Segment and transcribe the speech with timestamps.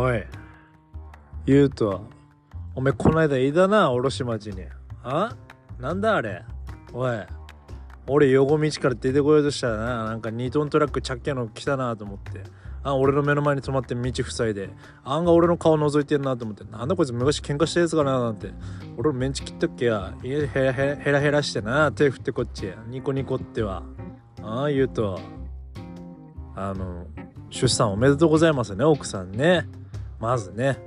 [0.00, 0.24] おい。
[1.44, 2.08] 言うと
[2.74, 4.64] おめこないだいたな卸町に。
[5.04, 5.36] あ？
[5.78, 6.42] なんだあれ？
[6.94, 7.18] おい。
[8.06, 10.04] 俺横道から出てこようとしたらな。
[10.04, 12.42] なんか2トントラックちゃっけの来たなと思って。
[12.82, 14.70] あ俺の目の前に止まって道塞いで。
[15.04, 16.64] 案が俺の顔覗いてんなと思って。
[16.64, 18.52] なんだこいつ昔喧嘩したやつかななんて。
[18.96, 20.14] 俺のメンチ切ったっけや。
[20.22, 21.92] いやヘラヘラヘラヘラしてな。
[21.92, 22.72] 手振ってこっち。
[22.88, 23.82] ニコニコっては。
[24.42, 24.70] ああ？
[24.70, 25.20] 言うと。
[26.56, 27.06] あの
[27.50, 29.66] 出産おめでとうございますね奥さんね。
[30.20, 30.78] まずね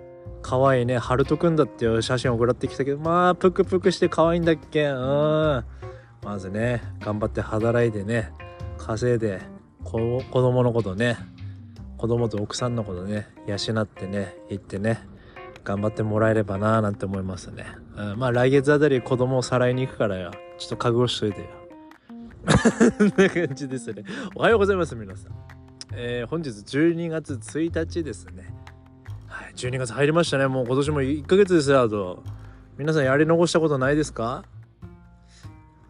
[0.41, 4.85] 可愛いねハルトくんだってよ写真を送らってきたけどまあプクプクして可愛いんだっけ？
[4.85, 5.65] うん。
[6.23, 8.31] まずね頑張って働いてね
[8.77, 9.41] 稼いで
[9.83, 11.17] 子供のことね
[11.97, 15.05] 子供と奥さんのことね養ってね行ってね
[15.63, 17.65] 頑張ってもらえればなーなんて思いますね、
[17.95, 20.31] うん、まあ来月あたり子供をさらいに行くからよ。
[20.57, 21.47] ちょっと覚悟しといてよ。
[22.97, 24.03] こんな感じですね。
[24.35, 25.31] おはようございます皆さん。
[25.93, 28.52] えー、本日12月1日ですね。
[29.55, 30.47] 12月入りましたね。
[30.47, 32.23] もう今年も1ヶ月ですよあと。
[32.77, 34.43] 皆さんやり残したことないですか？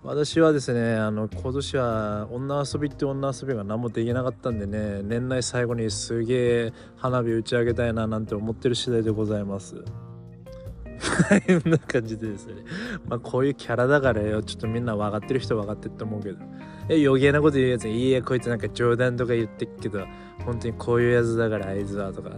[0.03, 9.75] 私はですねあの今年は女遊びって女遊びが何もできなかったんでね年内最後にすげえ花火打ち上げたいななんて思ってる次第でございます。
[11.63, 12.55] こんな感じでですね。
[13.07, 14.43] まあこういうキャラだからよ。
[14.43, 16.37] ちょっとみんな分かってる人分かってると思うけど。
[16.89, 17.87] え余計なこと言うやつ。
[17.87, 20.05] いいえこいつなんか冗談とか言ってっけど。
[20.45, 22.31] 本当にこういうやつだからあいつはとか。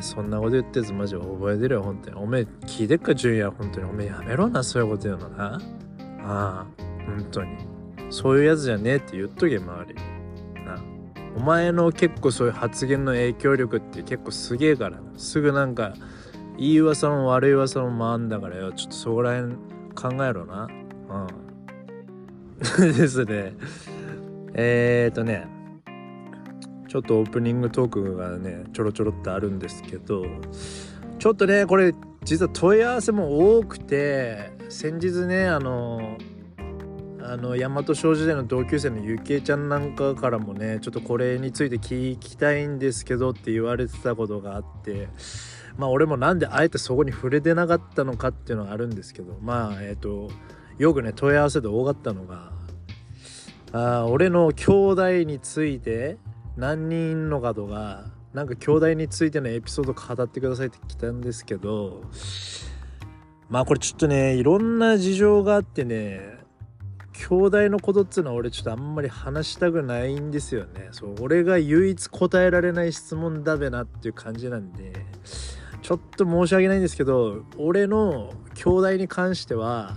[0.00, 2.16] めそんなこと言ってやつマジ覚えてるよ本当に。
[2.16, 3.86] おめえ聞いてっか純也本当に。
[3.86, 5.60] おめえやめろなそういうこと言うのな。
[6.22, 6.66] ああ
[7.06, 7.56] 本当に。
[8.08, 9.94] そういうやつじゃねえって言っとけ周り。
[10.64, 10.82] な
[11.36, 15.94] お前の結構そういう発言の影響力って結構すげえからすぐなんか
[16.56, 18.72] いい噂も悪い噂も回んだからよ。
[18.72, 19.54] ちょっとそこら辺
[19.94, 20.68] 考えろな。
[21.10, 22.92] うん。
[22.96, 23.54] ですね。
[24.54, 25.59] えー、っとね。
[26.90, 30.24] ちょっとオープニングトークがねちょろちょろってあるんですけど
[31.20, 36.18] ちょっとねこれ実は問い合わせも多くて先日ねあの
[37.22, 45.08] あの大和商時代の同級生のゆきえちゃんなんかからもねちょっとこれについて聞きたいんですけどって言われてたことがあって
[45.76, 50.28] まあ俺もなんであえてそこに触れてなかったのかっていうのがあるんですけどまあえっ、ー、と
[50.76, 52.50] よくね問い合わせで多かったのが
[53.70, 56.18] あ俺の兄弟について
[56.60, 58.04] 何人のかとか
[58.34, 62.02] なんか兄弟についてのエピソード語ってくださいって来たんですけど
[63.48, 66.38] まあこれちょっとねいろんな事情があってね
[67.14, 70.88] 兄弟のことっつうのは俺ちょっとあんまり話したくないんですよね。
[70.90, 74.92] そう俺が唯一答えられない質問だべなっていう感じなんで
[75.82, 79.96] ちょっと申し訳ないんですけど俺の兄弟に関しては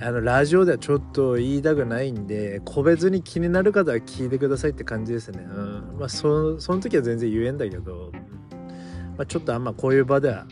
[0.00, 5.40] あのラジオではちょっと言いたくないんで個別に気になる方は聞いてくださいって感じですね。
[5.42, 5.96] うん。
[5.98, 8.12] まあそその時は全然言えんだけど、
[9.16, 10.46] まあ、ちょっとあんまこういう場では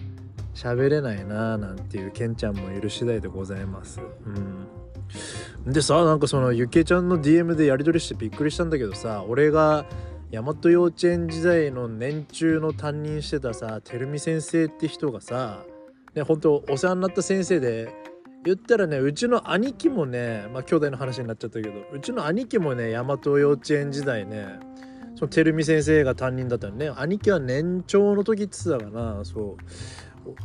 [0.54, 4.00] 喋れないなーなんていうケンちゃんもいる次第でございます。
[4.26, 5.72] うん。
[5.72, 9.86] でさなんかそのゆきえちゃんの DM でやり取りしてびっくりしたんだけどさ俺が
[10.30, 15.64] 大和幼稚園時代の年中の担任してたさてるみ先生って人がさ
[16.14, 18.05] ね本当お世話になった先生で
[18.46, 24.58] 言ったらねうちの兄貴もねまあ兄弟の話になっちゃったけどうちの兄貴もね大和幼稚園時代ね
[25.16, 26.90] そのてるみ先生が担任だったのね。
[26.94, 29.56] 兄貴は年長の時って言ってたかなそ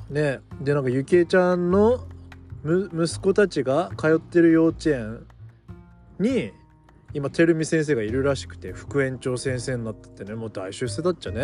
[0.10, 0.14] う。
[0.14, 2.08] ねでなんかゆきえちゃんの
[2.64, 5.26] 息子たちが通ってる幼稚園
[6.20, 6.54] に
[7.14, 11.42] 今てるみ先生がいるらしくて副園長先生になっててねもう大出世だっちゃね。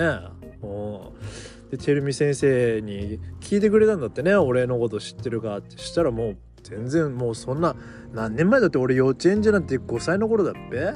[1.69, 5.77] でてるみ先生に聞いてくれたんだってね俺のこと知ってるかって。
[5.77, 6.37] したらもう
[6.69, 7.75] 全然もうそんな
[8.13, 10.93] 何年前だって俺幼稚園児なんて5歳の頃だっぺ？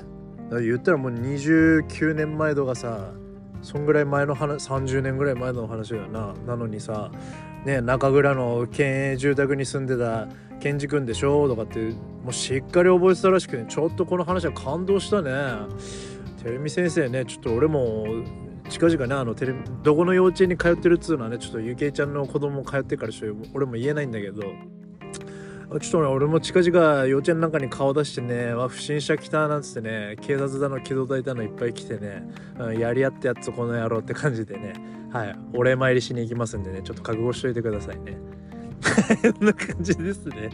[0.62, 3.12] 言ったらもう29年前とかさ
[3.62, 6.34] そんぐらい前の話30年ぐらい前の話だよな。
[6.46, 7.10] なのにさ
[7.66, 10.28] ね中倉の県営住宅に住んでた
[10.60, 11.48] ケンジ君でしょ？
[11.48, 11.80] とかって
[12.24, 15.32] もうしっかり覚えてたらしくて、ちょっとこの話は感動したね。
[16.44, 18.06] てるみ先生ねちょっと俺も
[18.70, 19.54] 近々ねあのテレ
[19.84, 24.44] どこの幼稚園に通ってるっつうのはねちょっとゆきえちゃんの子供通ってからしょ俺も言えないんだけど。
[25.80, 32.28] ちょっとね俺も近々幼稚園なんかに顔出してね不審者来たなんつってね警察だの機動隊だのいっぱい来てね、
[32.60, 34.74] うん、やり合ってやつこの野郎って感じでね。
[35.12, 38.18] はいお礼参りしに行きますんでねちょっと覚悟しといてくださいね。
[38.82, 40.50] こんな感じですね。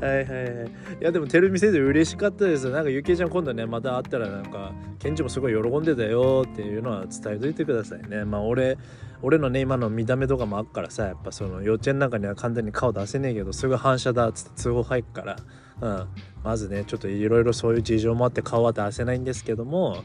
[0.00, 0.70] はいはいはい。
[1.00, 2.68] いやでもテレビ先生嬉しかったです。
[2.70, 8.24] なんかゆきえちゃん今度ねまた会ったらなんかケンジもすごい喜んでたよっていうのは伝えといてくださいね。
[8.24, 8.76] まあ俺
[9.22, 15.36] 俺のね今の見た目とかもあっからさやっぱその幼稚園なんかには簡単に顔出せねえけどすぐ反射だっつって通報入っから、
[15.80, 16.08] うん、
[16.44, 20.04] まずねちょっといろいろそういう事情もあって顔は出せないんですけども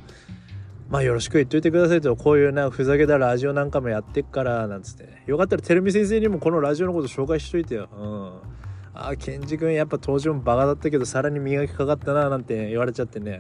[0.94, 7.90] まあよろしく言っといてくださいとこういうなふざけたラジオなんかもやってっからなんつって、ね、よかったらてるみ先生にもこのラジオのこと紹介しといてよ。
[7.98, 8.28] うん。
[8.94, 13.40] ああケンジ君やっぱ当時もバカだったけどさらに磨きかかったななんて言われちゃってね。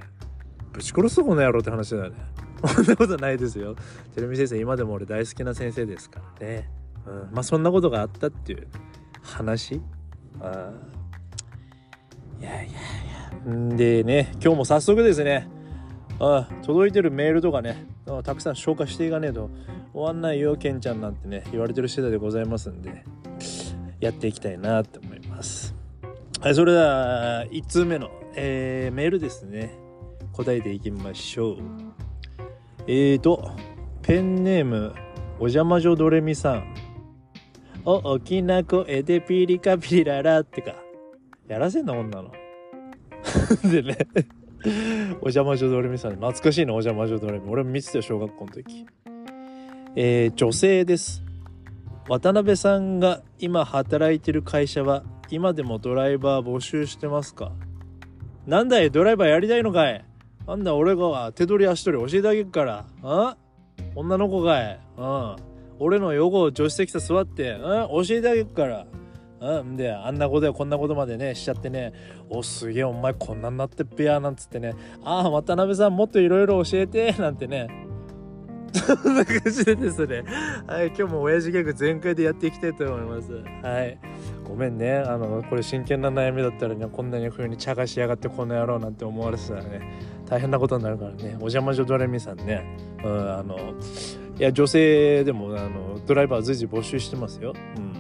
[0.71, 2.15] ぶち殺すこの野郎って話だね。
[2.65, 3.75] そんなことないですよ。
[4.15, 6.71] てるみ先生今でも俺大好きな先生ですからね、
[7.05, 8.67] うん、まあそんなことがあったっていう
[9.21, 9.79] 話。
[10.41, 10.71] あ
[12.41, 12.67] いやいやい
[13.45, 13.53] や。
[13.53, 15.47] んでね今日も早速ですね。
[16.25, 17.85] あ届いてるメールとかね
[18.23, 19.49] たくさん消化していかねえと
[19.93, 23.03] 終わんないよケンちゃんなんてね言われてる次第でございますんで
[23.99, 25.75] やっていきたいなって思います。
[26.41, 29.77] はいそれでは1通目の、えー、メールですね。
[30.33, 31.57] 答えていきましょう。
[32.87, 33.51] えーと
[34.01, 34.93] ペンネーム
[35.39, 36.75] お邪魔女ドレミさん。
[37.85, 40.75] お大きな声でピリカピララってか。
[41.47, 42.31] やらせんな女の。
[43.69, 43.97] でね。
[45.21, 46.11] お邪魔女ドレミさん。
[46.11, 48.85] 懐かしいなお邪魔女ドレミ俺も見てたよ小学校の時。
[49.95, 51.23] えー、女性です。
[52.07, 57.51] 渡辺さんが今働いてる会社は今でもドライバー募集してますか？
[58.45, 60.03] なんだいドライバーやりたいのかい？
[60.47, 62.85] なんだ俺が手取り足取り教えてあげるから。
[63.03, 63.37] あ？
[63.95, 64.79] 女の子かい。
[64.97, 65.35] うん。
[65.79, 67.57] 俺の横助手席さ座ってう
[68.01, 68.05] ん？
[68.05, 68.85] 教えてあげるから。
[69.43, 69.75] うん。
[69.75, 71.93] であんなことやこんなことまでねしちゃってね
[72.29, 74.73] おすげえお前こんなになってっぺやなんつってね。
[75.03, 77.67] ああ渡辺さんもっといろいろ教えてなんてね。
[78.73, 80.23] そんな感じでですね。
[80.65, 83.31] はい今日も親父ギャグ全開でやっていきたいと思います。
[83.61, 83.99] はい。
[84.43, 84.95] ごめんね。
[84.97, 89.81] あのこれ真剣な悩みだったらねこんなに風に茶化しやがってこの野郎なんて思われてたらね
[90.25, 91.35] 大変なことになるからね。
[91.35, 92.65] お邪魔女ドレミさんね、
[93.03, 93.57] うん、あの
[94.39, 97.92] いや女性でもあのドライバー随時募集してますよ、うん。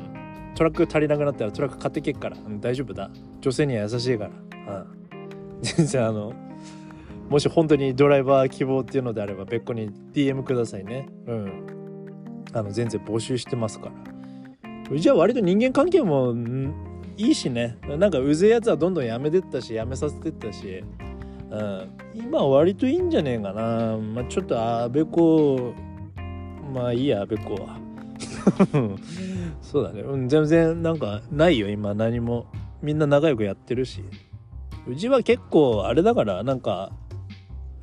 [0.55, 3.09] トラック足りなくなったらトラック買ってけっから、うん、大丈夫だ。
[3.41, 4.29] 女性には優しいか
[4.65, 6.33] ら、うん、 全然あの
[7.29, 11.07] もし本当にドライバー希望っていうのであれば別個に DM くださいね。
[11.25, 11.67] うん。
[12.53, 13.91] あの全然募集してますか
[14.91, 14.97] ら。
[14.97, 16.35] じゃあ割と人間関係も
[17.17, 17.77] いいしね。
[17.87, 20.83] なんかうぜえやつはどんどんやめてったしやめさせてったし、
[21.49, 23.97] うん、今割といいんじゃねえかな。
[23.97, 25.73] まあちょっとあべこ
[26.73, 27.82] まあいいやあべこは。
[29.61, 31.93] そうだね、うん、全然なんかないよ今。
[31.93, 32.47] 何も。
[32.81, 34.03] みんな仲良くやってるし。
[34.87, 36.91] うちは結構あれだからなんか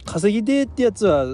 [0.04, 1.24] 稼ぎてってやつは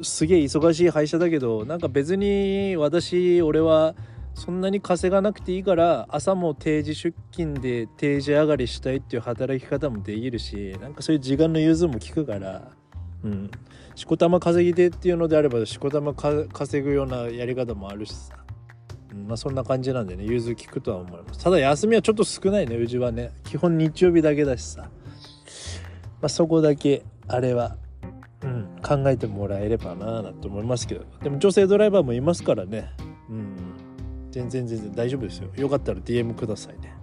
[0.00, 3.94] すげえ忙しい会社だけどなんか別に私俺は
[4.34, 12.70] そんなに稼がなくていいから朝も定時出勤で定時上がりしたいっていう働き方もできるしなんかそういう時間の融通も効くから
[13.24, 13.50] うん。
[13.94, 18.45] しこたま稼ぎでっていうのであればしこたま稼ぐようなやり方もあるしさ。
[19.26, 21.42] まあそんな感じなんでね融通聞くとは思います。
[21.42, 23.32] ただ休みはちょっと少ないねうちはね。
[23.44, 24.82] 基本日曜日だけだしさ。
[24.82, 24.88] ま
[26.22, 27.76] あそこだけあれは
[28.42, 31.04] うん考えてもらえればなぁと思いますけど。
[31.22, 32.90] でも女性ドライバーもいますからね。
[33.30, 33.56] うん。
[34.30, 35.48] 全然全然大丈夫ですよ。
[35.56, 36.94] よかったら DM くださいね。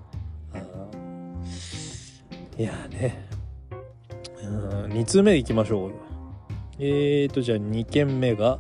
[2.58, 3.28] いやね。
[4.44, 5.92] うん2通目いきましょう。
[6.80, 8.60] えーとじゃあ2件目が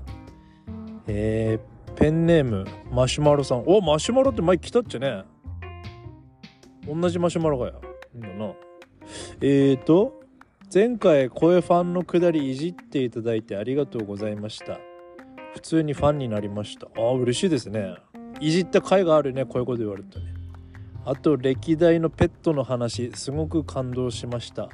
[1.07, 3.63] えーペンネームマシュマロさん。
[3.66, 5.24] おマシュマロって前来たっちゃね。
[6.88, 7.74] 同じマシュマロがや。
[8.13, 8.54] いいんだな。
[9.42, 10.22] えーと
[10.74, 14.80] 前回声ファンのくだりいじっていただいてありがとうございました。
[15.54, 16.88] 普通にファンになりました。
[17.00, 17.95] あ嬉しいですね。
[18.40, 20.33] いじった回があるねこういうこと言われるとね。
[21.06, 24.68] あと歴代のペットの話すごく感動しました。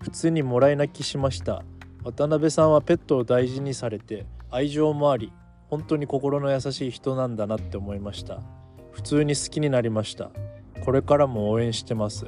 [0.00, 1.62] 普通にもらい泣きしました。
[2.04, 5.30] 渡辺さんはペットを大事にされて愛情もあり
[5.74, 8.40] 本当に心の優しい人なんだなって思いました。
[8.92, 10.30] 普通に好きになりました。
[10.84, 12.26] これからも応援してます。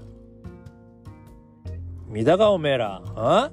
[2.09, 3.03] 見たかおめえら。
[3.15, 3.53] あ？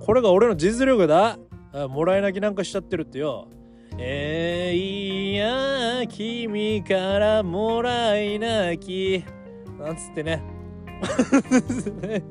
[0.00, 1.38] これが俺の実力だ。
[1.74, 3.48] あもらい泣きなんかしちゃってるってよ。
[3.98, 9.22] えー、いや君からもらい泣き。
[9.78, 10.42] なんつってね。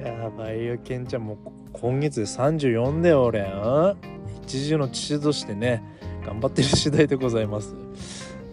[0.00, 1.26] やばいよケンちゃん。
[1.26, 1.38] もう
[1.72, 3.42] 今月で34だよ俺。
[3.42, 4.17] ん
[4.48, 5.82] 一児の父としてね
[6.24, 7.74] 頑張ってる次第でございます。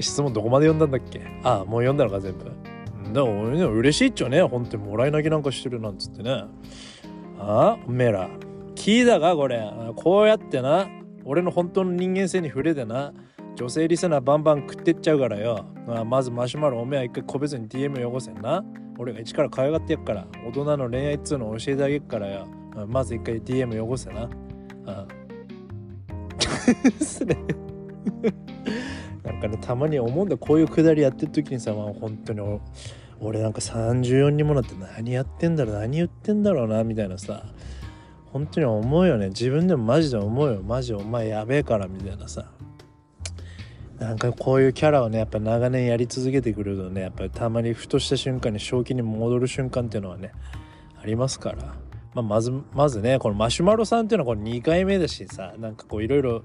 [0.02, 1.22] 質問どこまで読んだんだっけ？
[1.42, 2.44] ああもう読んだのか全部。
[2.44, 2.54] だか
[3.14, 4.42] ら俺ね嬉しいっちゃね。
[4.44, 6.32] 本当にもらい泣きなんかしてるなんつってね。
[7.40, 8.30] ああおめえら
[8.76, 9.64] 聞いたかこれ。
[9.96, 10.90] こうやってな。
[11.24, 13.14] 俺の本当の人間性に触れてな。
[13.56, 15.66] 女性リスナーバンバン食ってっちゃうからよ。
[15.88, 18.66] あまずマシュマロおめえは一回個別に DM 汚せんな。
[18.98, 20.28] 俺が一から可愛がってやっから。
[20.46, 22.48] 大人の恋愛っつうの教えてあげっからよ。
[22.90, 24.24] まず一回 DM 汚せな。
[24.24, 24.28] あ
[24.88, 25.08] あ
[26.66, 27.38] ですね
[29.24, 32.60] なんかねたまに思うんだこういうくだりやってる時にさ、まあ、本当に
[33.20, 37.46] 俺なんか34にもなって何やってんだろう何言ってんだろうなみたいなさ。
[38.36, 39.30] 本当に思うよね。
[39.30, 40.62] 自分でもマジで思うよ。
[40.62, 42.52] マジお前やべえからみたいなさ。
[43.98, 50.34] なんかこういうキャラをねやっぱ長年やり続けてくるとねやっぱりたまにふとした瞬間に正気に戻る瞬間っていうのはね
[51.02, 51.76] ありますから、
[52.16, 56.44] まあ、まずまずねこのマシュマロさんっていうのはこれ2回目だしさなんかこういろいろ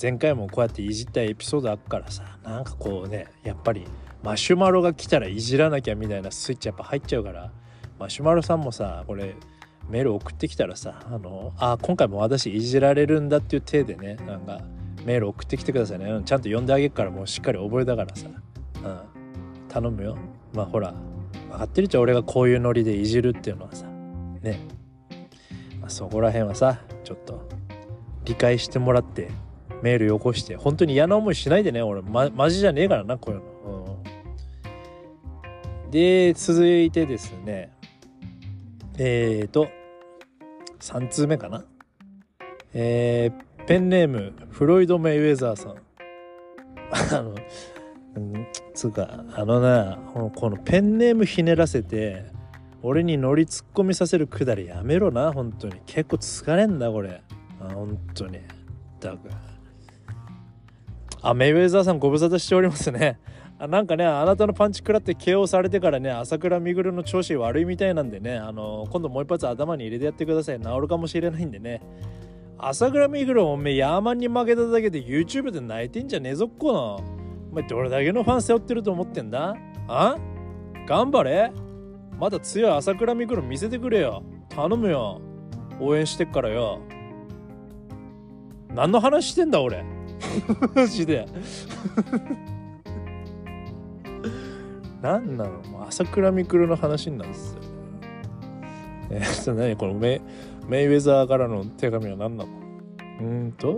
[0.00, 3.84] 前回もこうやっていじったエピソードあっからさなんかこうねやっぱり
[4.22, 7.50] マシュマロが来たらいじらなきゃみたいなスイッチやっぱ入っちゃうから
[7.98, 9.34] マシュマロさんもさこれ
[9.90, 14.60] メール送ってきたらさあのあ今回も私いじられるんだっていう体でねなんか
[15.04, 20.16] メール送ってきてくださいね、ちゃんと読んであげるからもうしっかり覚えたからさ、うん、頼むよ。
[20.54, 20.94] まあほら
[21.50, 23.86] 分かってるじゃん俺がこういうノリでいじるっていうのはさ
[24.44, 24.60] ね、
[25.84, 27.46] まあ、そこら辺はさちょっと
[28.24, 29.30] 理解してもらって
[29.82, 33.98] メールよこして本当に嫌な思いしないでね俺まマジじゃねえからなこういうの、
[35.84, 37.70] うん、で続いてですね。
[38.96, 39.68] えっ、ー、と
[40.80, 41.64] 3通目かな。
[42.72, 45.74] えー、ペンネームフロイド・メイウェザーさん。
[47.14, 47.34] あの
[48.72, 52.24] つうかあのなこのペンネームひねらせて
[52.86, 55.32] 俺に乗りツッコミさせるくだりやめろな。
[55.32, 55.80] 本当に。
[55.86, 57.22] 結構疲れんだこれ。
[57.58, 58.38] あ本当に。
[59.00, 59.36] だから
[61.22, 63.18] あメイウェザーさんご無沙汰しておりますね。
[63.58, 70.60] あなんかねあなたのパンチ食らって KO されてからね朝倉未来の調子悪いみたいなんでねあの今度もう一発頭に入れてやってください。
[70.60, 71.80] 治るかもしれないんでね。
[72.58, 76.96] 朝倉未来おめえヤーマンに負けただけで YouTube で泣いてんじゃねえぞっこの。
[77.50, 79.56] お前どれだけのファン背負ってると思ってんだ？
[79.88, 80.18] あ？
[80.86, 81.50] 頑張れ。
[82.18, 84.22] まだ強い朝倉未来見せてくれよ。
[84.48, 85.20] 頼むよ。
[85.80, 86.80] 応援してっからよ。
[88.68, 89.84] 何の話してんだ俺。
[90.74, 91.26] マジで。
[95.02, 95.86] 何なの？
[95.86, 97.60] 朝倉未来の話なんですよ。
[99.10, 99.76] えー、っと何？
[99.76, 100.20] このメ
[100.68, 102.50] メイウェザーからの手紙は何なの？
[103.20, 103.76] うんと。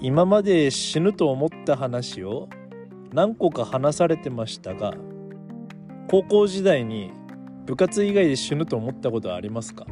[0.00, 2.48] 今まで死ぬと思った話を
[3.12, 4.94] 何個か話されてましたが
[6.10, 7.12] 高校時代に
[7.66, 9.86] 部活以外で死ぬと思ったことはありますか？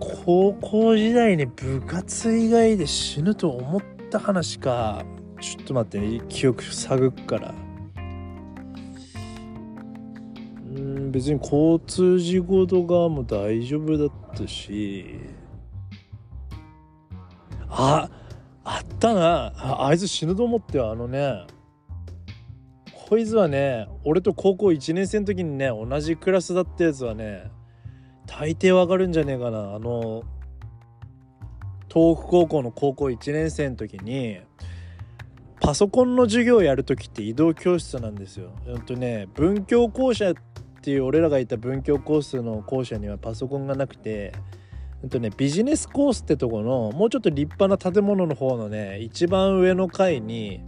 [0.00, 5.04] 高校時代に部活以外で死ぬと思った話か。
[5.40, 7.54] ちょっと待ってね記憶探っから。
[10.74, 15.20] うん別に交通事故とかも大丈夫だったし。
[17.68, 18.10] あ
[18.64, 19.52] あったな。
[19.58, 21.46] ああいつ死ぬと思ってよあのね。
[23.08, 27.50] こいつはね俺と高校1年生の時にね同じクラスだったやつはね
[28.26, 30.24] 大抵わかるんじゃねえかなあの
[31.88, 34.38] 東北高校の高校1年生の時に
[35.60, 38.50] パソコンの授業をやる時って移動教室なんですよ。
[38.66, 40.34] うんとね文教校舎っ
[40.82, 44.32] ていう俺らがいた文教コースの校舎にはパソコンがなくて
[45.02, 50.60] うんとねビジネスコースってとこのもうちょっと立派な建物の方のね一番上の階に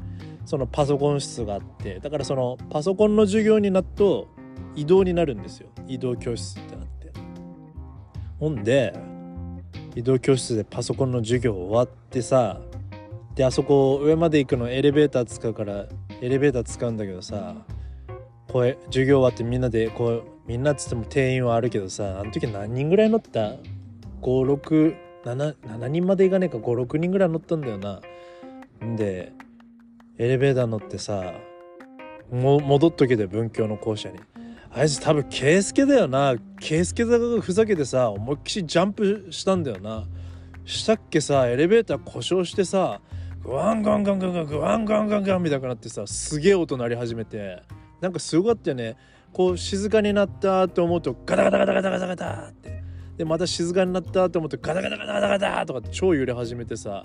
[0.49, 4.29] そのパソコン室があってだからそのパソコンの授業になると
[4.75, 5.69] 移動になるんですよ。
[5.87, 7.13] 移動教室ってなって。
[8.41, 8.95] ほんで
[9.95, 12.63] 移動教室でパソコンの授業終わってさ
[13.35, 15.85] であそこ上まで行くのエレベーター使うから
[16.23, 17.55] エレベーター使うんだけどさ
[18.51, 23.57] こう授業終わってみんなでこうみんなっつっても定員はあるけどさあの時何人ぐらい乗った
[24.23, 26.57] ？567人までいかねえか。
[26.57, 28.01] 56人ぐらい乗ったんだよな。
[28.97, 29.35] で
[30.19, 31.33] エレベーター乗ってさ
[32.31, 34.19] も戻っとけで文教の校舎に。
[34.71, 36.35] あいつ多分圭介だよな。
[36.61, 40.07] 圭介だがふざけてさ思いっきりジャンプしたんだよな。
[40.65, 43.01] したっけさエレベーター故障してさ
[43.43, 47.63] グワンガンガンガンガングワンガンガンガンみたいになってさすげえ音鳴り始めて。
[48.01, 48.97] なんかすごかったよね。
[49.33, 52.83] こう静かになったって思うとガタガタガタガタガタガタって。
[53.17, 57.05] でまた静かになったって思うとガタガタガタガタガタとか超揺れ始めてさ。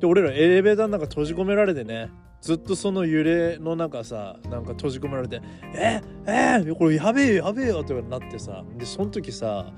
[0.00, 2.10] で俺らエレベーターの中閉じ込められてね。
[2.42, 5.40] ずっとその揺れの中さなんか閉じ込められて
[5.74, 6.02] 「え？
[6.26, 6.30] え？
[6.56, 9.72] ー、これやべえやべえよ」とかなってさでその時さ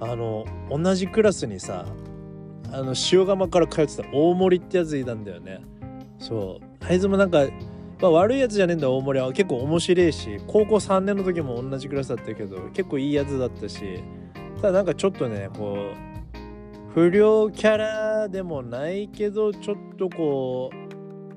[0.00, 1.84] あの同じクラスにさ
[2.72, 5.60] あの塩釜から通ってた大森ってやついたんだよね。
[6.18, 6.84] そう。
[6.84, 7.46] あいつもなんか、
[8.00, 9.32] まあ、悪いやつじゃねえんだ大森は。
[9.32, 14.02] 結構面白いし高校3年の時も同じクラスだったけど結構いいやつだったし
[14.60, 15.92] ただなんかちょっとねこ
[16.94, 20.87] う不良キャラでもないけどちょっとこう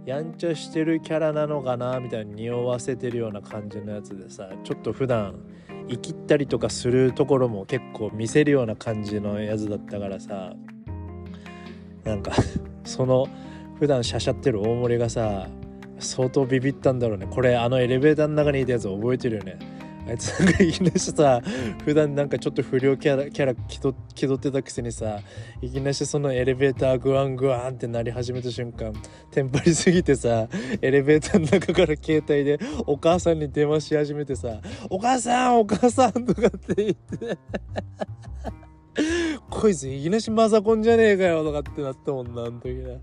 [0.05, 5.39] やんちゃしてるキャラなのかなみたいに匂わせてるような感じのやつでさちょっと普段
[5.89, 10.53] 生きったりとかするところも結構見せるような感じのやつだったからさ
[12.03, 12.31] なんか
[12.84, 13.27] その
[13.79, 15.48] 普段しゃしゃってる大森がさ
[16.00, 17.27] 相当ビビったんだろうね。
[17.29, 19.60] これあのエレベーターの中にいたやつ覚えてるよね。
[20.08, 21.41] あいつなんかいきなりさ
[21.86, 25.20] 普段なんかちょっと不良キャラキャラ気取気取ってたくせにさ
[25.62, 28.93] いきなりそのエレベーターグワングワンってなり始めた瞬間
[29.31, 30.48] テンパりすぎてさ
[30.81, 37.38] エレベーターの中から携帯でお母さんに電話し始めてさ「お母さんお母さん」とかって言って。
[39.50, 43.00] こいついきなしマザコンじゃねえかよとかってなったもんなあの時な。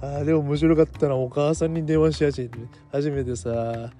[0.00, 2.58] あーでも面白かったなお母さんに電話し始めて
[2.90, 3.90] 初めてさ。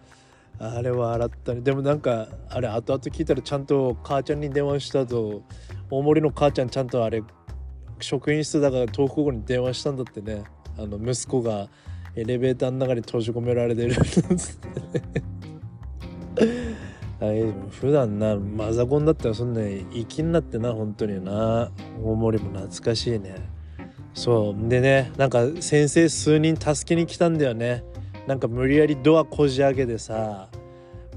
[0.59, 1.61] あれは洗ったね。
[1.61, 5.43] でもなんかあれ後々聞いたらちゃんと母ちゃんに電話したと
[5.91, 7.23] 大森の母ちゃんちゃんとあれ
[8.01, 10.45] 職員室だから東北語に電話したんだってね。
[10.79, 11.69] あの息子が
[12.15, 13.93] エレベーターの中に閉じ込められてる。
[13.93, 15.03] っつってね
[17.21, 21.71] あれ普段なマザコンだったらそんなに粋になってな本当にな。
[22.03, 23.37] 大森も懐かしいね。
[24.15, 24.69] そう。
[24.69, 27.85] でねなんか先生数人助けに来たんだよね。
[28.27, 30.49] なんか無理やりドアこじ開けてさ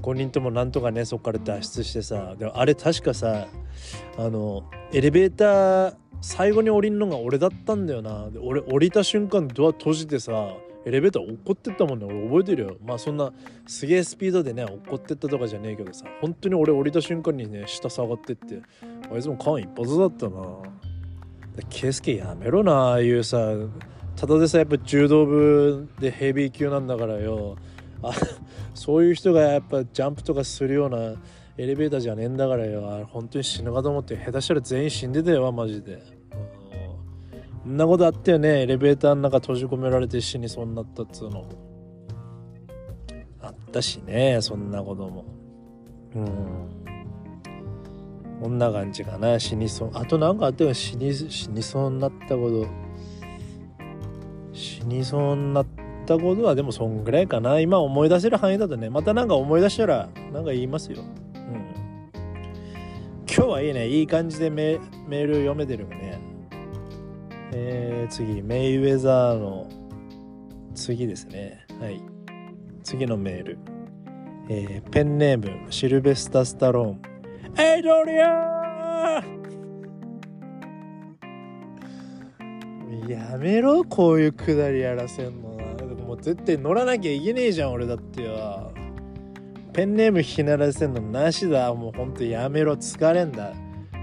[0.02, 3.48] 5人ともなんとかねそこから脱出してさでもあれ確かさ
[4.18, 8.30] あのエレベーター最後に降りるのが俺だったんだよな。
[8.30, 12.06] で俺降りた瞬間ドア閉じてさエレベーター落ってったもんね。
[12.06, 12.76] 俺覚えてるよ。
[12.84, 13.32] まあそんな
[13.66, 18.62] すげえスピードでね落ってったとかじゃねえけどさ本当に俺降りた瞬間にね下下がってって
[19.12, 20.40] あいつも間一髪だったな。
[21.68, 23.52] ケイスケやめろなああいうさ
[24.16, 27.56] ただでさやっぱ柔道部でヘビー級なんだからよ。
[28.02, 28.12] あ
[28.74, 31.14] そういう人がやっぱジャンプとかするような
[31.58, 32.90] エレベーターじゃねえんだからよ。
[32.92, 34.16] あれ本当に死ぬかと思って。
[34.16, 35.96] 下手したら全員死んでたよマジで。
[35.96, 36.00] ん。
[37.62, 38.62] そんなことあったよね。
[38.62, 41.46] エレベーターの中閉じ込められて死にそうになったっつうの。
[43.42, 45.24] あったしねそんなことも。
[46.14, 46.26] うん。
[48.40, 49.38] こんな感じかな。
[49.38, 49.90] 死にそう。
[49.94, 52.85] あとなんかあったよ死に死にそうになったこと。
[54.56, 55.66] 死にそうになっ
[56.06, 57.60] たことはでもそんぐらいかな。
[57.60, 58.90] 今思い出せる範囲だとね。
[58.90, 61.02] またなんか思い出したらなんか言いますよ。
[61.02, 61.44] うん。
[63.28, 63.86] 今日はいいね。
[63.86, 66.18] いい感じでメメール読めてるもね。
[67.52, 68.42] えー、次。
[68.42, 69.68] メイウェザーの
[70.74, 71.66] 次ですね。
[71.80, 72.00] はい。
[72.82, 73.58] 次のメール。
[74.48, 77.00] えーペンネームシルベスタ・スタローン。
[77.60, 79.35] エイドリアン
[83.08, 85.56] やめろこういうくだりやらせんの。
[85.56, 88.72] なもう絶対乗らなきゃいけねえじゃん俺だってよ。
[89.72, 91.72] ペンネームひならせんのなしだ。
[91.74, 93.52] もうほんとやめろ疲れんだ。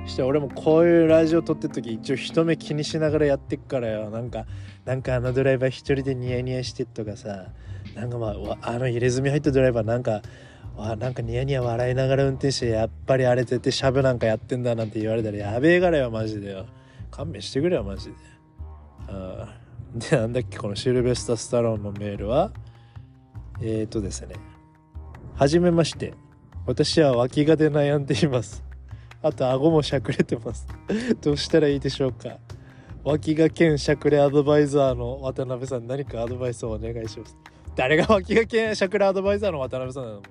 [0.05, 4.09] して俺もこういうラジオ撮ってる時一応人目気にしながらやってっからよ。
[4.09, 4.45] なんか
[4.85, 7.47] なんかあのドライバー一人でニヤニヤしてとかさ。
[7.95, 10.21] なんかまああの入れ墨入ったドライバーなんか
[10.75, 16.65] わなんかニヤニヤ笑いながら運転してやっぱりあれ絶対シャブなんかやってんだなんて言われたらやべえからよマジでよ。
[17.11, 18.15] 勘弁してくれよマジで。
[19.95, 22.51] でなんだっけこのシルベスタ・スタローンのメールは？
[23.61, 24.35] えーとですね。
[25.35, 26.13] はじめまして。
[26.65, 28.63] 私は脇がで悩んでいます。
[29.21, 30.67] あと顎もしゃくれてます。
[31.21, 32.37] どうしたらいいでしょうか。
[33.03, 37.35] 脇が兼しゃくれアドバイザーの渡辺さん何かアドバイスをお願いします。
[37.75, 40.21] 誰が脇が兼しゃくれアドバイザーの渡辺さんなの？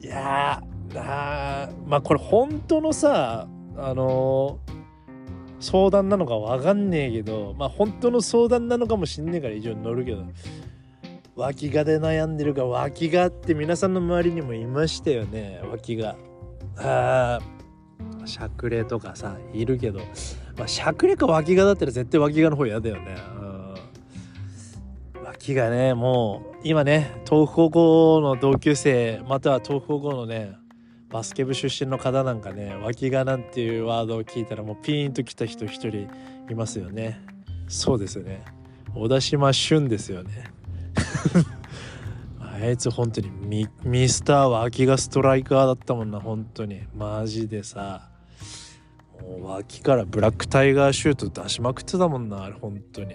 [0.00, 4.58] いやーあーまあこれ本当のさあの
[5.62, 10.24] 相談なのかわかんねえけどまあ本当の相談なのかもしんねえから以上乗るけど。
[11.34, 16.14] 脇がで悩んでるか脇がって皆さんの周りにもいましたよね脇が。
[16.76, 20.00] あーしゃくれとかさいるけど。
[20.58, 23.16] まあしゃくれか脇がだったら絶対脇がの方嫌だよね。
[25.24, 30.52] 脇がねもう今ね東北高校の同級生または東北高校のね
[31.12, 36.08] バスケ部出身の方なんかね脇がなんていうワードを聞いたらもうピーンときた人一人
[36.48, 37.20] いますよね。
[37.68, 38.42] そうですね。
[38.94, 40.44] 小田島俊ですよね。
[42.40, 46.80] あいつ本当にミミスター脇がストライカーだったもんな本当に。
[46.96, 48.08] マジでさ。
[49.20, 53.14] もう脇からブラックタイガーシュート出しまくってたもんなあれ本当に。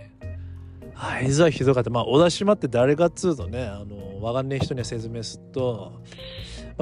[0.95, 1.89] あいつはひどかった。
[1.89, 5.93] まあ小田島って誰かっつうとねあのわかんねえ人には説明すると、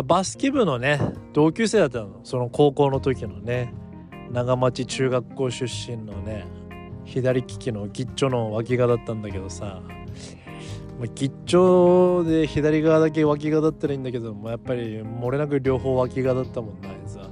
[0.04, 1.00] バスケ部のね
[1.34, 2.20] 同級生だったの。
[2.24, 3.74] その高校の時のね
[4.32, 6.46] 長町中学校出身のね
[7.06, 9.82] 左利きのギッチョの脇がだったんだけどさ。
[10.98, 17.30] まあ、ギッチョで左側だけ脇がだったらいいんだけどもやっぱり漏れなく両方脇がだったもんなあいつは。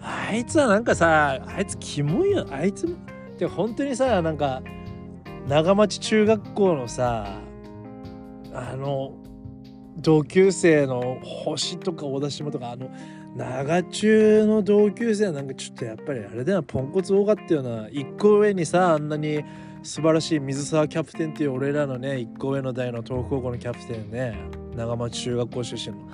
[0.00, 2.46] あいつはなんかさあいつキモいよ。
[2.50, 2.90] あいつっ
[3.36, 4.62] て本当にさなんか
[5.48, 7.26] 長町中学校のさ
[8.54, 9.14] あの
[9.96, 12.90] 同級生の星とか小田島とかあの
[13.36, 19.44] 長中の同級生はなんかちょっとやっぱりあれだよポンコツ多かったよな一個上にさあんなに
[19.82, 24.36] 素晴らしい水沢キャプテンっていう俺らのね一個上の代の東北高校のキャプテンね
[24.76, 26.08] 長町中学校出身の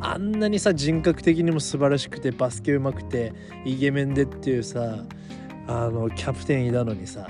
[0.00, 3.32] あんなにさ人格的にも素晴らしくてバスケうまくて
[3.64, 5.04] イケメンでっていうさ
[5.66, 7.26] あのキャプテンいたのにさ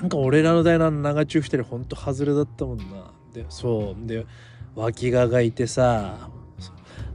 [0.00, 3.12] んか俺らの代の長中2人ほんと外れだったもんな。
[3.32, 4.06] でそう。
[4.06, 4.26] で
[4.78, 6.30] 脇ががいてさ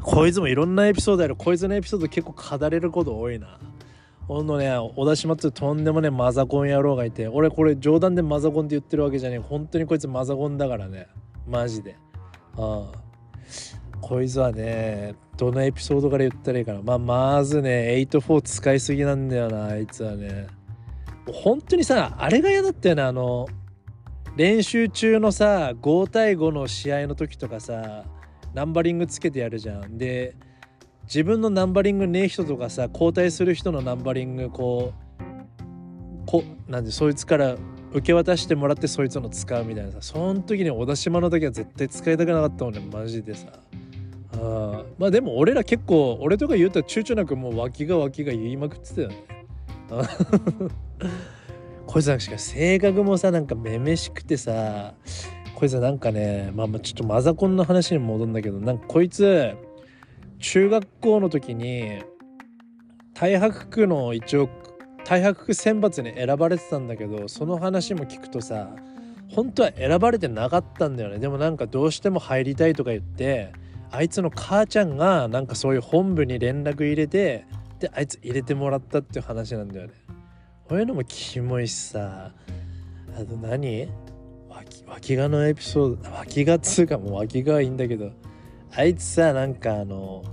[0.02, 1.38] こいつもいろんなエピソードある。
[1.38, 3.58] こいつのエピソード結構語れること多いな。
[4.28, 9.40] ほんのね小田島ってとんでもねマザコン野郎がいて俺これ冗談でマザコンって言ってるわけじゃねえ。
[9.40, 11.08] 本当にこいつマザコンだからね。
[11.48, 11.96] マジで。
[12.58, 13.00] ああ。
[14.02, 16.82] こいつはねどのエピソードから言ったらいいかな。
[16.82, 20.48] まあまずね84使いすぎなんだよなあいつはね。
[21.32, 23.48] 本当にさあれが嫌だったよねあの
[24.36, 28.06] 練習中のさ5対5の試合の時とかさ
[28.54, 29.98] ナンバリングつけてやるじゃん。
[29.98, 30.36] で
[31.04, 37.58] 自分のナンバリングねえ人とかさ交代する人のナンバリングこうこなんでそいつから
[37.92, 43.48] 受け渡してもらってそいつの使うみたいなさその時に小田島の時は絶対使いたくなかったもんねマジでさ。
[44.36, 49.16] あまあでも俺ら結構俺とか言うと躊躇なくもう脇が脇が言いまくってたよね。
[51.94, 54.96] こいつなんかしか性格もさなんかめめしくてさ
[55.54, 59.54] こいつはなんかねまあまあちょっとマザコンの話に戻んだけどなんかこいつ
[60.40, 62.02] 中学校の時に
[63.14, 64.50] 太白区の一応
[65.04, 68.72] 太白区選抜に選ばれてたんだけどその話も聞くとさ
[69.30, 71.20] 本当は選ばれてなかったんだよね。
[71.20, 73.54] でもなんかどうしても入りたいとか言って
[73.92, 77.46] あいつの母ちゃんがなんかそういう本部に連絡入れて
[77.80, 79.94] であいつ入れてもらったっていう話なんだよね。
[80.68, 82.32] こういうのもキモいしさ。
[83.16, 83.90] あと何？
[84.50, 88.12] 脇脇がのエピソード脇がつうかもう脇がはいいんだけど。
[88.76, 90.24] あいつさなんかあの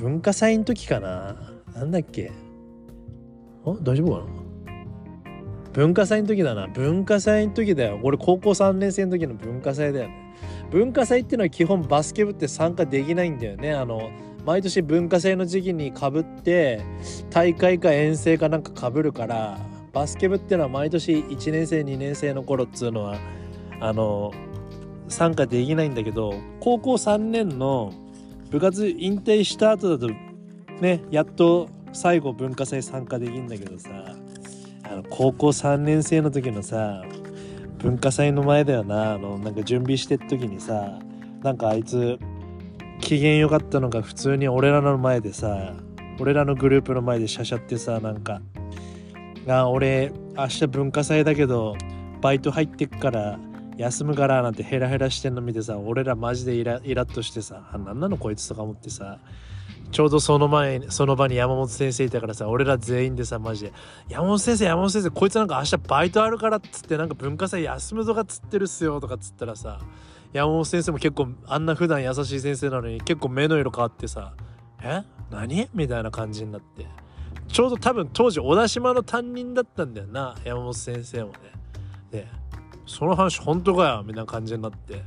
[0.00, 1.36] 文化祭の時かな？
[1.74, 2.30] なんだっけ？
[3.66, 4.26] あ大丈夫かな？
[5.72, 6.66] 文化祭の時だな。
[6.68, 8.00] 文化祭の時だよ。
[8.02, 10.34] 俺高校3年生の時の文化祭だよね。
[10.70, 13.72] 文化祭っていうのは基本バスケ部って参加できないんだよね。
[13.72, 14.10] あの
[14.44, 16.80] 毎年文化祭の時期にかぶって
[17.30, 19.58] 大会か遠征かなんかかぶるから
[19.92, 23.18] バスケ部っていうのは毎年1年生2年生の頃っつうのは
[23.80, 24.32] あの
[25.08, 27.92] 参加できないんだけど高校3年の
[28.50, 30.12] 部活引退した後だと
[30.80, 33.90] ねやっと最後文化祭参加できるんだけどさ
[34.84, 37.04] あの高校3年生の時のさ
[37.78, 40.98] 文化祭の前だよなあのなんか準備してる時にさ
[41.42, 42.18] なんかあいつ
[43.10, 45.74] 機嫌良かったのが普通に俺らの前でさ
[46.20, 48.40] 俺らのグループの前でシャシャってさなんか
[49.50, 51.74] 「あ俺明日文化祭だけど
[52.20, 53.40] バイト入ってっから
[53.76, 59.18] 休むから」なんてヘラヘラしてんの見てさ俺らマジでイライラッとしてさ「あなんなのこいつ」とか思ってさ
[59.90, 63.72] ちょうどその前その場に山本先生いたからさ俺ら全員でさマジで
[64.08, 69.80] 「山本先生山本先生こいつなんか明日バイトあるから」っつってなんか文化祭休むとかっつってるっすよとかっつったらさ
[70.32, 74.34] 山本先生も結構あんな普段優しい先生なのに結構目の色変わってさ
[74.82, 75.02] 「え？
[75.30, 76.86] 何?」みたいな感じになって。
[77.48, 81.34] ちょうど多分当時小田島の担任だったんだよな山本先生もね。
[82.12, 82.28] で
[82.86, 85.02] その話本当かよみたいな感じになって。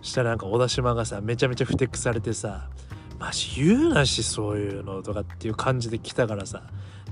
[0.00, 2.68] そしたらなんか小田島がさめちゃめちゃふてくされてさ
[3.20, 6.64] マジ言うなしそういうのとかっていう感じで来たからさ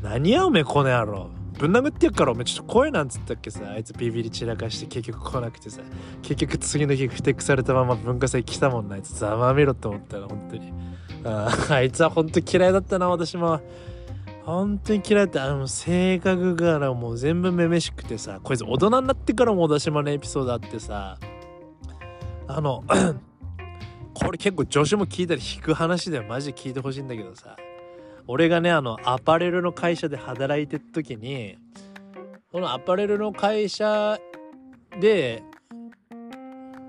[0.03, 1.31] 何やおめえこの野郎。
[1.61, 5.83] ぶん殴ってやっからおめえちょっと声なんつったっけさあいつビビり散らかして結局来なくてさ。
[6.23, 10.73] 結局次の日ふてくされたまま文化祭来たもんなあいつざまみろって思ったら本当に。
[11.25, 13.61] ああいつは本当嫌いだったな私も。
[14.45, 15.45] 本当に嫌いだった。
[15.45, 21.19] あの性格からもう全部めめしくてさこいつ大人になってからも小田島のエピソードあってさ。
[22.49, 22.83] あの
[24.15, 27.57] これ結構女子も聞いたり引く話でマジで聞いてほしいんだけどさ。
[28.27, 31.59] 俺がねあのアパレルの会社で働いてる時に
[32.53, 34.19] このアパレルの会社
[35.01, 35.43] で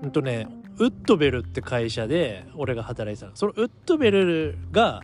[0.02, 3.36] うんとねウッドベルって会社で俺が働いてたの。
[3.36, 5.02] そのウッドベルが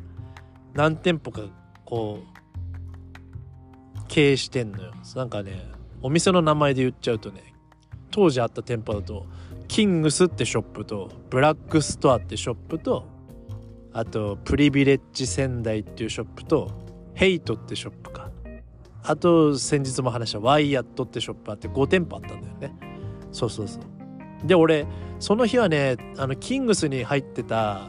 [0.74, 1.42] 何店舗か
[1.84, 4.92] こう経営してんのよ。
[5.14, 5.70] なんかね
[6.02, 7.54] お店の名前で言っちゃうとね
[8.10, 9.26] 当時あった店舗だと
[9.68, 13.06] キングスってショップとブラックストアってショップと
[13.98, 16.70] あとプリビレッジ仙台っていうショップと
[17.14, 18.30] ヘイトってショップか。
[19.02, 22.76] あと先日も話したワイヤットってショップあって5店舗あったんだよね。
[23.32, 24.46] そうそうそう。
[24.46, 24.86] で俺
[25.18, 27.88] その日はねあのキングスに入ってた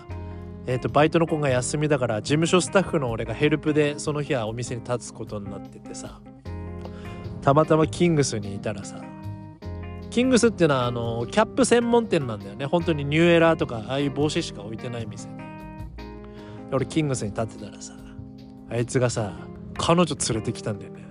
[0.66, 6.22] えーと、バイトの子が休みだから事務所スタッフの俺がヘルプでその日はお店に立つことになっててさ。
[7.42, 9.00] たまたまキングスにいたらさ。
[10.10, 12.66] キングスっていうのはあのキャップ専門店なんだよね。
[12.66, 15.49] 本当にニューエラーとかああいう帽子しか置いてない店で。
[16.72, 17.94] 俺キングスに立ってたらさ
[18.70, 19.34] あいつがさ
[19.78, 21.06] 彼女連れてきたんだよね。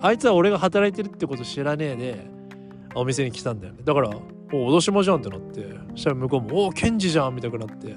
[0.00, 2.26] あいつは俺が働いてるってこと知らねえで
[2.94, 3.80] お店に来たんだよね。
[3.84, 4.10] だから
[4.52, 7.94] 「お脅しまじゃん」ってなってそしたら向こうも「おケンジじゃん」みたいになって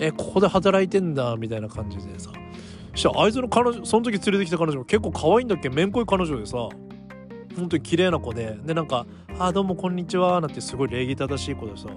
[0.00, 2.30] えここで働いてんだみたいな感じでさ
[2.92, 5.68] そしたらあいつの彼女その時連れてきた彼女も結構可愛いんだっけ？
[5.70, 6.56] めんこい彼女でさ
[7.56, 8.58] 本当に綺麗な子で。
[8.64, 9.06] でなんか
[9.38, 11.88] 「あどうもこんにちは」なんてすごい礼儀正しい子でさ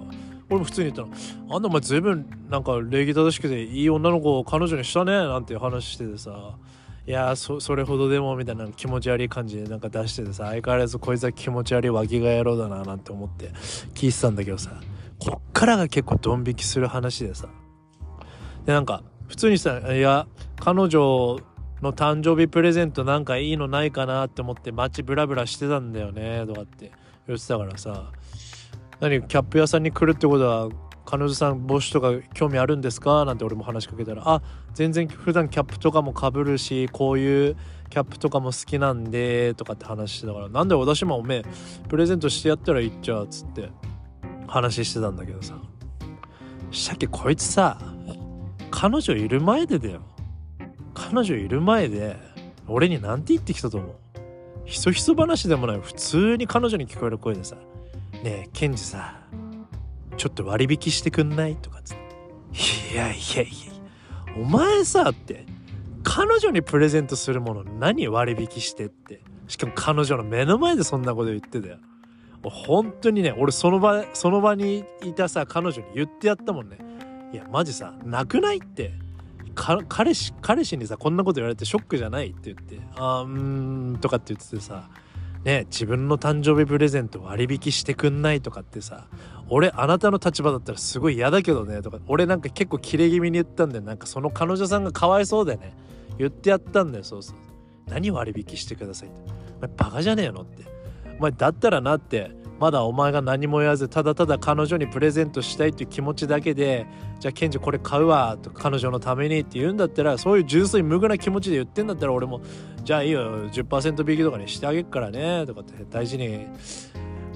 [0.50, 1.18] 俺も普通に言ったら
[1.56, 6.56] 「あんなお前随分なんか礼儀正しくていい女の子を彼女にしたね」なんて話しててさ。
[7.06, 10.44] いやそそれほどでもみたいな気持ち悪い感じでなんか出しててさ。
[10.44, 13.48] 相変わらずこいつは気持ち悪い脇が野郎だななんて思って
[13.94, 14.70] 聞いてたんだけどさ。
[15.18, 17.48] こっからが結構ドン引きする話でさ。
[18.64, 20.26] でなんか普通にさ「いや
[20.60, 21.38] 彼女
[21.82, 26.92] の誕生日プレゼントなんかいいのないかなって思って街ブラブラしてたんだよねとかって
[27.26, 28.12] 言ってたからさ。
[29.00, 30.68] 何キャップ屋さんに来るってことは
[31.06, 33.24] 彼女さん帽子とか興味あるんですか？
[33.24, 34.42] なんて俺も話しかけたらあ
[34.74, 37.56] 全然普段キャップとかもかぶるしこういう
[37.88, 41.42] キャップとかも好きなんでとかって話してたからなんで私もおめえ
[41.88, 43.70] プレゼントしてやったらいっちゃうっつって
[44.46, 45.54] 話してたんだけどさ。
[46.70, 47.78] したっけこいつさ
[48.70, 50.02] 彼女いる前でだよ。
[50.94, 52.16] 彼女いる前で
[52.68, 53.94] 俺に何て言ってきたと思う？
[54.66, 57.56] ひそひそ話でもない普通に彼女に聞こえる声でさ
[58.22, 59.20] 「ねえケンジさ
[60.16, 62.02] ちょっと割引してくんない?」とかつって
[62.94, 63.72] 「いやいやいや
[64.36, 65.46] お前さ」って
[66.02, 69.22] 彼女にプレゼントするもの何割引してって。
[69.50, 71.78] しかも彼女の目の前でそんなこと言ってたよ。
[72.44, 76.78] 本当にね俺その場その場にいたさ彼女に言ってやったもんね。
[77.32, 78.92] いやマジさなくないって。
[79.88, 84.88] 彼氏彼氏にさこんなこと言われてショックじゃないって言って「あーうん」とかって言っててさ。
[85.44, 89.06] ね自分の誕生日プレゼント割引してくんないとかってさ
[89.48, 95.74] 俺あなたの立場だったらすごい嫌だけどねとか俺なんか結構キレ気味に言ったんでなんかその彼女さんがかわいそうでね。
[96.20, 97.04] 言ってやったんだよ。
[97.04, 97.36] そうそう。
[97.88, 99.18] 何割引してくださいって。
[99.58, 100.64] お前バカじゃねえのって。
[101.18, 106.86] お前だったらなってまだお前が何も言わずただただ彼女にプレゼントしたいっていう気持ちだけで
[107.18, 112.42] じゃあケンジこれ買うわと彼女のためにって言うんだったらそういう純粋無垢な気持ちで言ってんだったら俺も
[112.84, 116.46] じゃあいいよ10%引きとかにしてあげっからねとかって大事に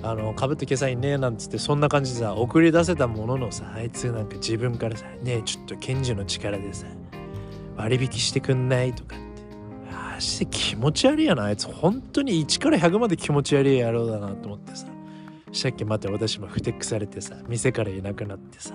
[0.03, 6.87] あのかぶってけさいねなんつってそんな感じでさ送り出せたもののさあいつなんか自分からさねえちょっとケンジの力でさ
[7.79, 9.25] 割引してくんないとかって。
[10.17, 11.67] あして気持ち悪いやなあいつ。
[11.67, 14.94] 本当に1から100まで気持ち悪い野郎だなと思ってさ。
[15.55, 18.75] したっけまた私もふてくされてさ店からいなくなってさ。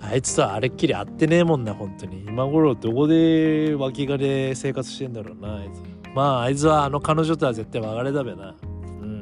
[0.00, 2.20] あいつとはあれっきり会ってねえもんな本当に。
[2.20, 6.14] 今頃どこで脇がで生活してんだろうなあいつ。
[6.14, 8.54] まああいつはあの彼女とは絶対別れだべな。
[8.62, 8.64] う
[9.04, 9.20] ん。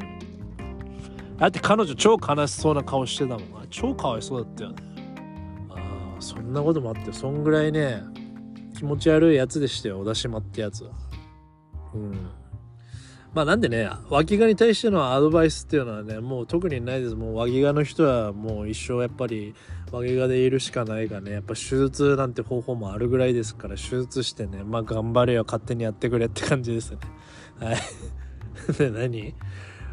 [1.38, 4.76] だって彼女超悲しそうな顔してたもん超かわいそうだったよね。
[5.70, 5.74] あ
[6.18, 8.02] あそんなこともあってそんぐらいね
[8.76, 10.00] 気持ち悪いやつでしたよ。
[10.00, 10.90] 小田島ってやつは。
[11.94, 12.12] うん。
[13.34, 17.14] まあなんでね脇がに対してのアドバイスっていうのはねもう特にないです。
[17.14, 19.54] もう脇がの人はもう一生やっぱり
[19.92, 26.98] 脇がでいるしかないがねやっぱ手術なんて方法もあるぐらいですから手術してねまあ頑張れよ勝手にやってくれって感じですね。
[27.60, 27.76] はい。
[28.78, 29.34] で何？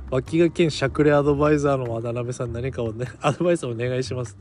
[0.09, 4.37] 脇が兼しゃくれアドバイザーの渡辺さん何かをね アドバイスお願いします。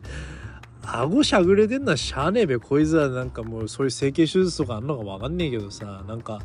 [0.85, 2.59] 顎しゃぐれてんのはしゃあねえべ。
[2.59, 6.41] こいつはなんかもうそういう整形手術とかあんのかわかんねえけどさなんか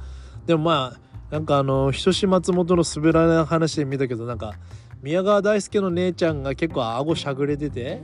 [0.46, 4.54] でもまあなんかあの人志松本の滑らない話で見たけどなんか
[5.02, 8.04] 宮川大輔の姉ちゃんが結構顎しゃぐれてて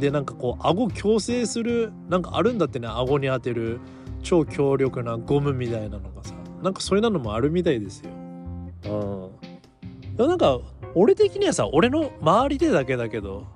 [0.00, 3.80] でなんかこう顎矯正するなんかあるんだってね顎に当てる
[4.22, 8.10] 超強力なゴムみたいなのがさなんかそういうのもあるみたいですよ。
[8.10, 10.16] うん。
[10.16, 10.58] でもなんか
[10.94, 13.46] 俺的にはさ俺の周りでだけだけど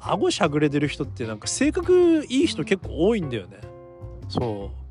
[0.00, 3.58] 顎しゃぐれてる人ってなんか性格いい人結構多いんだよね。
[4.28, 4.81] そう。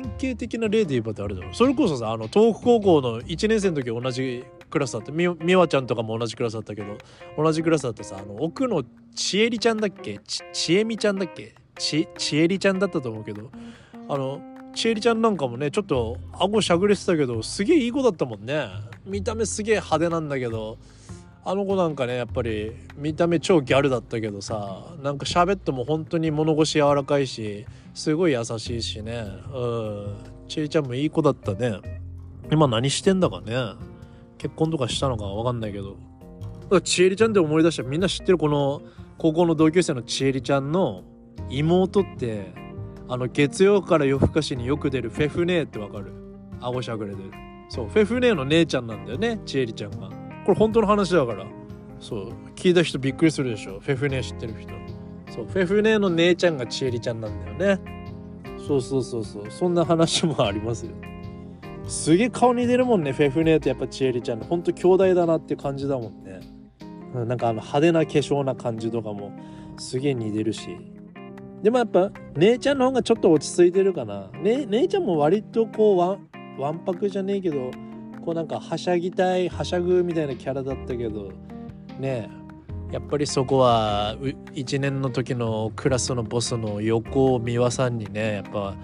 [0.00, 1.54] 典型的な例で言えばってあるだろう。
[1.54, 5.12] それこそさあの東北高校の1年生の時同じクラスだった。
[5.12, 6.98] みみわちゃんとかも同じクラスだったけど
[7.36, 10.18] 同じクラスだってさあの奥のちえりちゃんだっけ？
[10.18, 11.54] ちちえみちゃんだっけ？
[11.78, 13.50] ちちえりちゃんだったと思うけど
[14.08, 14.40] あの
[14.74, 18.66] ちえりちゃんなんかもねちょっと顎しゃぐれてたけどすげえいい子だったもんね。
[19.04, 20.78] 見た目すげえ派手なんだけど
[21.44, 29.24] あの子なんかねやっぱり見た目超ギャルだったけどさなんか喋っても本当に物腰柔らかいしすごい優しいしね。
[29.54, 30.16] うん。
[30.46, 31.80] ちえちゃんもいい子だったね。
[32.52, 33.56] 今何してんだかね。
[34.36, 35.96] 結婚とかしたのかわかんないけど。
[36.82, 37.82] ちえりちゃんって思い出した。
[37.84, 38.82] みんな知ってるこの
[39.16, 41.04] 高校の同級生のちえりちゃんの
[41.48, 42.52] 妹って
[43.08, 46.12] あの月曜から夜更かしによく出るフェフネーってわかる。
[46.60, 47.22] 顎しゃぐれで。
[47.70, 50.10] そうフェフネーの姉ちゃんなんだよねちえりちゃんが。
[50.44, 51.46] これ本当の話だから。
[51.98, 53.80] そう聞いた人びっくりするでしょ。
[53.80, 54.74] フェフネー知ってる人。
[55.30, 57.80] そうフェフネーの姉ちゃんがちえりちゃんなんだよね。
[58.66, 59.50] そうそうそうそう。
[59.50, 60.92] そんな話もありますよ。
[61.86, 66.40] すげえ顔に出るもんねフェフネーとやっぱちえりちゃんほんと兄弟だなって感じだもんね。
[67.14, 69.32] なんかあの派手な化粧な感じとかも
[69.78, 70.76] すげえ似てるし。
[71.62, 77.70] でもやっぱ姉ちゃんの方がちょっと落ち着いてるかな、ね、姉ちゃんも割とこうわんわんぱくじゃねえけど
[78.24, 81.32] こうなんかはしゃぎたいはしゃぐみたいなキャラだったけど
[81.98, 82.45] ねえ。
[82.92, 88.74] やっぱりそこは1年の時のクラスのボスの横美輪さんにねやっぱ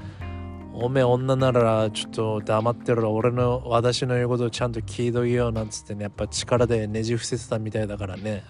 [0.75, 8.45] おめえ女ならちょっと黙ってろ俺の私の言うことをちゃんと聞いとけよなんつってねやっぱ力でねじ伏せてたみたいだからね。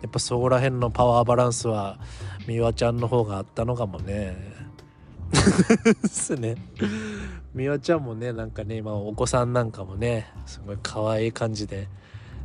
[0.00, 1.98] やっぱそこら辺のパワーバランスは
[2.46, 4.36] 美和ちゃんの方があったのかもね。
[5.84, 6.54] ですね。
[7.54, 11.88] 美和ちゃんもねなんかね今お子さんなんかもねすごい可愛い感じで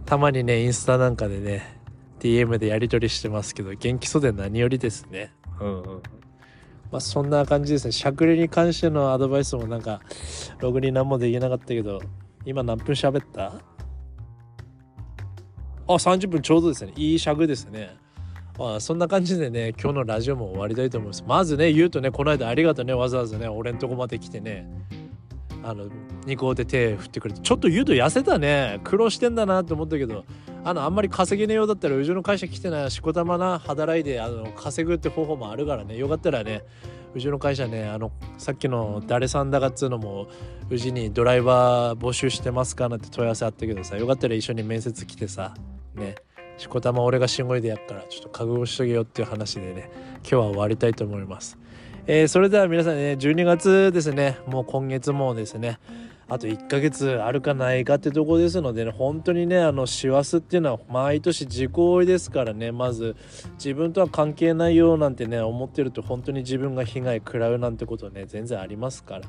[0.06, 1.83] たまにねインスタなんかでね
[2.24, 6.02] DM でやり取りしてますけど元気そうで何よりですねうんうん
[6.92, 7.92] まあそんな感じですね。
[7.92, 10.00] しゃくれに関してのアドバイスもなんか、
[10.60, 12.00] ログに何もできなかったけど、
[12.46, 13.54] 今何分喋った？
[15.88, 16.94] あ、30分ちょうどですね。
[16.96, 17.96] いい尺ですね。
[18.60, 21.24] まあ、そんな感じでね、今日のラジオも終わりたいと思います。
[21.28, 24.68] まずね、言うとね、この間ありがとうね、わざわざね、俺んとこまで来てね、
[25.64, 25.88] あの、
[26.26, 28.80] 2個で手振ってくれて、ちょっと言うと痩せたね。
[28.84, 30.26] 苦労してんだなって思ったけど、
[30.64, 36.64] あの、あんまり稼げねえようだったら、うちの会社来てない、しこたまな、働いて、あの、稼ぐって方法もあるからね、よかったらね、
[37.16, 40.28] うちの会社ね、あの、さっきの誰さんだかっつうのも、
[40.70, 45.54] うちにドライバー募集してますかなんて問い合わせあったけどさ、よかったら一緒に面接来てさ、
[45.96, 46.16] ね、
[46.58, 51.58] しこたま俺がしんごいでやっから、ちょっと覚悟しとけよっていう話でね、今日は終わりたいと思います。
[52.06, 55.80] えー、それでは皆さんね、12月ですね、もう今月もですね、
[56.28, 62.72] あと1ヶ月あるかないかってとこですのでね本当にねあの師走っていうのは毎年自己追いですからね。
[62.72, 63.16] まず
[63.56, 69.22] 自分とは関係ないよなんてね思ってると本当に自分が被害食らうなんてことね全然ありますから。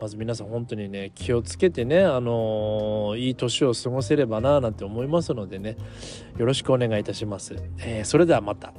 [0.00, 5.76] まず皆さん本当にね気をつけてねあのー、いい年を過ごせればななんて思いますのでね。
[6.36, 8.72] よろしくお願いいたします、えー、それではまた。